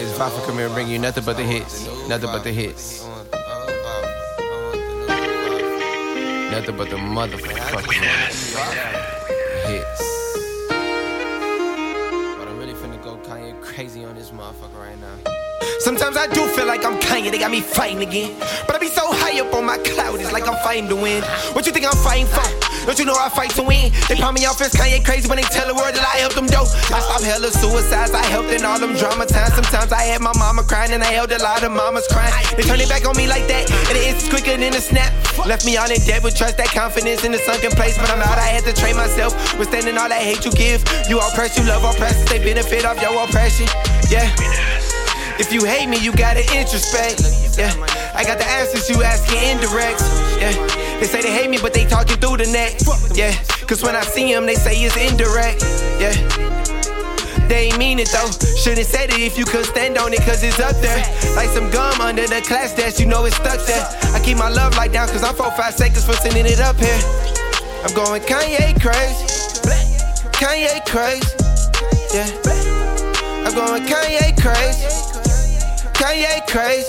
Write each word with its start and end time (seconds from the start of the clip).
it's 0.00 0.16
Vafa 0.18 0.44
come 0.46 0.58
here 0.58 0.68
bring 0.70 0.88
you 0.88 0.98
nothing 0.98 1.24
but 1.24 1.36
the 1.36 1.42
hits. 1.42 1.86
Nothing 2.08 2.30
but 2.30 2.44
the 2.44 2.52
hits. 2.52 3.04
Nothing 6.50 6.76
but 6.76 6.90
the 6.90 6.96
motherfucking 6.96 7.92
hits. 9.66 10.02
But 12.38 12.48
I'm 12.48 12.58
really 12.58 12.74
finna 12.74 13.02
go 13.02 13.16
Kanye 13.18 13.60
crazy 13.60 14.04
on 14.04 14.14
this 14.14 14.30
motherfucker 14.30 14.78
right 14.78 14.98
now. 15.00 15.16
Sometimes 15.80 16.16
I 16.16 16.26
do 16.26 16.46
feel 16.48 16.66
like 16.66 16.84
I'm 16.84 16.98
Kanye, 17.00 17.30
they 17.30 17.38
got 17.38 17.50
me 17.50 17.60
fighting 17.60 18.02
again. 18.02 18.36
But 18.66 18.76
I 18.76 18.78
be 18.78 18.88
so 18.88 19.02
high 19.04 19.27
my 19.68 19.76
cloud, 19.84 20.16
it's 20.16 20.32
like 20.32 20.48
I'm 20.48 20.56
fighting 20.64 20.88
to 20.88 20.96
win. 20.96 21.20
What 21.52 21.68
you 21.68 21.72
think 21.76 21.84
I'm 21.84 22.00
fighting 22.00 22.24
for? 22.24 22.40
Don't 22.88 22.98
you 22.98 23.04
know 23.04 23.12
I 23.12 23.28
fight 23.28 23.52
to 23.60 23.62
win? 23.62 23.92
They 24.08 24.16
palm 24.16 24.32
me 24.32 24.48
off 24.48 24.56
as 24.64 24.72
Kanye 24.72 25.04
crazy 25.04 25.28
when 25.28 25.36
they 25.36 25.44
tell 25.52 25.68
the 25.68 25.76
world 25.76 25.92
that 25.92 26.08
I 26.08 26.24
helped 26.24 26.40
them 26.40 26.48
dope. 26.48 26.72
I 26.88 27.04
stopped 27.04 27.28
hella 27.28 27.52
suicides, 27.52 28.16
I 28.16 28.24
helped 28.32 28.48
in 28.48 28.64
all 28.64 28.80
them 28.80 28.96
drama 28.96 29.28
times. 29.28 29.52
Sometimes 29.52 29.92
I 29.92 30.08
had 30.08 30.24
my 30.24 30.32
mama 30.40 30.64
crying 30.64 30.96
and 30.96 31.04
I 31.04 31.12
held 31.12 31.32
a 31.32 31.42
lot 31.44 31.60
of 31.62 31.70
mamas 31.70 32.08
crying. 32.08 32.32
They 32.56 32.64
turn 32.64 32.80
it 32.80 32.88
back 32.88 33.04
on 33.04 33.12
me 33.12 33.28
like 33.28 33.44
that, 33.52 33.68
and 33.92 33.96
it's 34.00 34.24
quicker 34.32 34.56
than 34.56 34.72
a 34.72 34.80
snap. 34.80 35.12
Left 35.44 35.68
me 35.68 35.76
all 35.76 35.90
in 35.92 36.00
debt 36.08 36.24
with 36.24 36.32
trust, 36.32 36.56
that 36.56 36.72
confidence 36.72 37.28
in 37.28 37.32
the 37.32 37.38
sunken 37.44 37.72
place. 37.76 38.00
But 38.00 38.08
I'm 38.08 38.24
out, 38.24 38.40
I 38.40 38.48
had 38.48 38.64
to 38.64 38.72
train 38.72 38.96
myself. 38.96 39.36
Withstanding 39.60 39.98
all 40.00 40.08
that 40.08 40.24
hate 40.24 40.48
you 40.48 40.52
give. 40.52 40.80
You 41.12 41.20
oppress, 41.20 41.60
you 41.60 41.68
love 41.68 41.84
oppressors, 41.84 42.24
they 42.32 42.40
benefit 42.40 42.86
off 42.88 42.96
your 43.04 43.12
oppression. 43.20 43.68
Yeah. 44.08 44.32
If 45.38 45.52
you 45.52 45.64
hate 45.64 45.88
me, 45.88 45.98
you 45.98 46.12
gotta 46.12 46.42
introspect. 46.50 47.22
Yeah, 47.56 47.70
I 48.14 48.24
got 48.24 48.38
the 48.38 48.46
answers 48.46 48.90
you 48.90 49.02
asking 49.02 49.38
indirect. 49.38 50.02
Yeah, 50.42 50.52
they 50.98 51.06
say 51.06 51.22
they 51.22 51.32
hate 51.32 51.48
me, 51.48 51.58
but 51.62 51.72
they 51.72 51.86
talking 51.86 52.16
through 52.16 52.38
the 52.38 52.46
net. 52.50 52.82
Yeah, 53.14 53.32
cause 53.66 53.82
when 53.82 53.94
I 53.94 54.02
see 54.02 54.32
them, 54.32 54.46
they 54.46 54.56
say 54.56 54.74
it's 54.82 54.96
indirect. 54.96 55.62
Yeah. 56.02 56.14
They 57.48 57.68
ain't 57.68 57.78
mean 57.78 57.98
it 57.98 58.10
though. 58.10 58.30
Shouldn't 58.58 58.86
said 58.86 59.08
it 59.08 59.20
if 59.20 59.38
you 59.38 59.46
could 59.46 59.64
stand 59.64 59.96
on 59.96 60.12
it, 60.12 60.20
cause 60.20 60.42
it's 60.42 60.60
up 60.60 60.76
there. 60.82 60.98
Like 61.34 61.48
some 61.48 61.70
gum 61.70 62.00
under 62.00 62.26
the 62.26 62.42
class 62.42 62.74
desk, 62.74 63.00
you 63.00 63.06
know 63.06 63.24
it's 63.24 63.36
stuck 63.36 63.64
there. 63.64 63.86
I 64.12 64.20
keep 64.22 64.36
my 64.36 64.50
love 64.50 64.76
light 64.76 64.92
down, 64.92 65.08
cause 65.08 65.24
I'm 65.24 65.34
4 65.34 65.52
5 65.52 65.74
seconds 65.74 66.04
for 66.04 66.14
sending 66.14 66.46
it 66.46 66.60
up 66.60 66.76
here. 66.76 67.00
I'm 67.86 67.94
going 67.94 68.20
Kanye 68.22 68.74
crazy. 68.82 69.24
Kanye 70.34 70.84
crazy. 70.84 71.24
Yeah. 72.12 72.28
I'm 73.46 73.54
going 73.54 73.86
Kanye 73.86 74.36
crazy. 74.36 75.17
Kanye 75.98 76.46
crazy. 76.46 76.86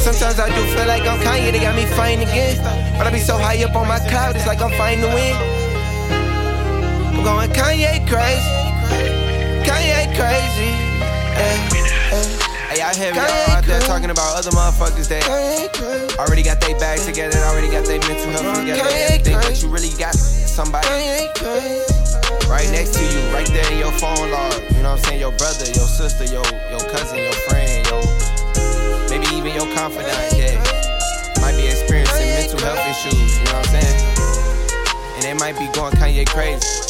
Sometimes 0.00 0.40
I 0.40 0.48
do 0.48 0.64
feel 0.72 0.86
like 0.86 1.02
I'm 1.04 1.20
Kanye, 1.20 1.52
they 1.52 1.60
got 1.60 1.76
me 1.76 1.84
fighting 1.84 2.26
again. 2.26 2.56
But 2.96 3.06
I 3.06 3.10
be 3.12 3.18
so 3.18 3.36
high 3.36 3.62
up 3.62 3.76
on 3.76 3.86
my 3.86 3.98
cloud, 4.08 4.34
it's 4.34 4.46
like 4.46 4.60
I'm 4.62 4.72
fighting 4.80 5.04
to 5.04 5.08
win. 5.12 5.36
I'm 7.12 7.22
going 7.22 7.50
Kanye 7.50 8.00
crazy. 8.08 8.56
Kanye 9.68 10.08
crazy. 10.16 10.72
Hey, 12.70 12.80
I 12.80 12.94
hear 12.94 13.12
y'all 13.12 13.56
out 13.56 13.64
there 13.64 13.80
talking 13.80 14.10
about 14.10 14.38
other 14.38 14.50
motherfuckers 14.52 15.08
that 15.08 15.26
already 16.18 16.42
got 16.42 16.60
their 16.60 16.78
bags 16.78 17.04
together, 17.04 17.36
already 17.44 17.68
got 17.68 17.84
their 17.84 18.00
mental 18.00 18.30
health 18.30 18.58
together. 18.60 18.88
Think 19.20 19.36
that 19.42 19.62
you 19.62 19.68
really 19.68 19.92
got 19.98 20.14
somebody 20.14 20.88
right 22.48 22.70
next 22.72 22.94
to 22.94 23.04
you, 23.04 23.20
right 23.34 23.46
there 23.48 23.70
in 23.70 23.78
your 23.78 23.92
phone 23.92 24.30
log. 24.30 24.54
You 24.72 24.82
know 24.82 24.96
what 24.96 24.98
I'm 24.98 25.04
saying? 25.04 25.20
Your 25.20 25.32
brother, 25.36 25.66
your 25.66 25.86
sister, 25.86 26.24
your 26.24 26.46
your 26.70 26.80
cousin, 26.88 27.18
your 27.18 27.36
friend, 27.50 27.79
your 29.54 29.66
your 29.66 29.74
confidant. 29.74 30.12
Yeah, 30.36 30.62
might 31.40 31.56
be 31.56 31.66
experiencing 31.66 32.28
mental 32.28 32.60
health 32.60 32.78
issues. 32.88 33.38
You 33.38 33.44
know 33.44 33.52
what 33.52 33.68
I'm 33.68 33.80
saying? 33.80 35.14
And 35.14 35.22
they 35.22 35.34
might 35.34 35.58
be 35.58 35.66
going 35.72 35.92
Kanye 35.94 36.26
crazy. 36.26 36.89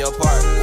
be 0.00 0.08
apart. 0.08 0.59